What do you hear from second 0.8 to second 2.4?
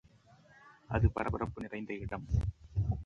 அது பரபரப்பு நிறைந்த இடம்.